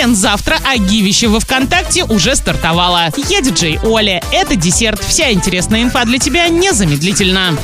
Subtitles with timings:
[0.00, 3.10] КВН завтра, а гивище во ВКонтакте уже стартовало.
[3.28, 4.22] Я диджей Оля.
[4.32, 5.02] Это десерт.
[5.04, 7.56] Вся интересная инфа для тебя незамедлительно.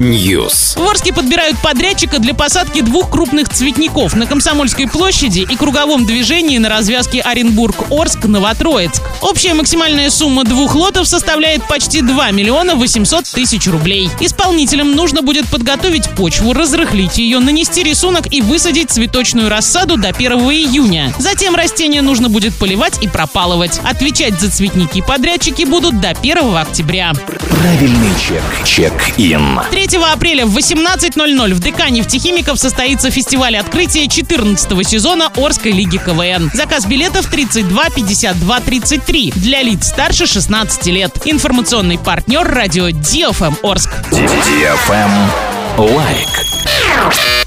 [0.00, 0.78] News.
[0.78, 6.58] В Орске подбирают подрядчика для посадки двух крупных цветников на Комсомольской площади и круговом движении
[6.58, 9.02] на развязке Оренбург-Орск-Новотроицк.
[9.20, 14.10] Общая максимальная сумма двух лотов составляет почти 2 миллиона 800 тысяч рублей.
[14.20, 20.23] Исполнителям нужно будет подготовить почву, разрыхлить ее, нанести рисунок и высадить цветочную рассаду до 1
[20.32, 21.12] июня.
[21.18, 23.80] Затем растения нужно будет поливать и пропалывать.
[23.84, 27.12] Отвечать за цветники подрядчики будут до 1 октября.
[27.50, 28.42] Правильный чек.
[28.64, 29.60] Чек-ин.
[29.70, 36.50] 3 апреля в 18.00 в ДК «Нефтехимиков» состоится фестиваль открытия 14 сезона Орской лиги КВН.
[36.52, 41.18] Заказ билетов 32 52 33 для лиц старше 16 лет.
[41.24, 43.90] Информационный партнер радио Диофм Орск.
[45.78, 47.43] Лайк.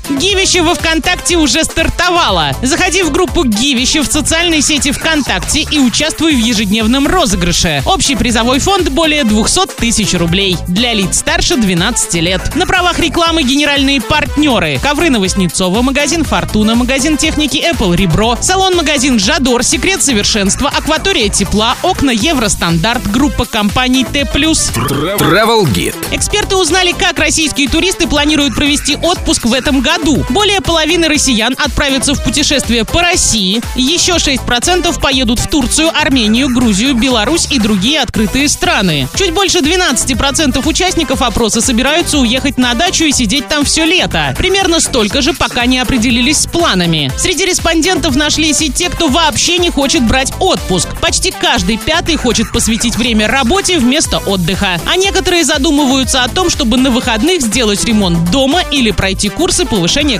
[0.47, 2.53] Гивище во ВКонтакте уже стартовало.
[2.63, 7.83] Заходи в группу Гивище в социальной сети ВКонтакте и участвуй в ежедневном розыгрыше.
[7.85, 10.55] Общий призовой фонд более 200 тысяч рублей.
[10.69, 12.55] Для лиц старше 12 лет.
[12.55, 14.79] На правах рекламы генеральные партнеры.
[14.81, 22.11] Ковры Новоснецова, магазин Фортуна, магазин техники Apple Ребро, салон-магазин Жадор, Секрет совершенства, Акватория тепла, окна
[22.11, 24.21] Евростандарт, группа компаний Т+.
[24.21, 25.97] Travel Guide.
[26.11, 30.23] Эксперты узнали, как российские туристы планируют провести отпуск в этом году.
[30.37, 36.93] Более половины россиян отправятся в путешествие по России, еще 6% поедут в Турцию, Армению, Грузию,
[36.93, 39.07] Беларусь и другие открытые страны.
[39.15, 44.35] Чуть больше 12% участников опроса собираются уехать на дачу и сидеть там все лето.
[44.37, 47.11] Примерно столько же, пока не определились с планами.
[47.17, 50.89] Среди респондентов нашлись и те, кто вообще не хочет брать отпуск.
[51.01, 54.79] Почти каждый пятый хочет посвятить время работе вместо отдыха.
[54.85, 60.19] А некоторые задумываются о том, чтобы на выходных сделать ремонт дома или пройти курсы повышения